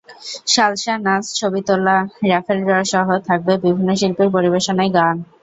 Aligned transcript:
Salsa 0.47 0.93
নাচ, 1.05 1.23
ছবি 1.39 1.61
তোলা, 1.67 1.97
র্যাফল 2.23 2.57
ড্রসহ 2.65 3.07
থাকবে 3.27 3.53
বিভিন্ন 3.65 3.89
শিল্পীর 3.99 4.29
পরিবেশনায় 4.35 4.91
গান। 4.97 5.15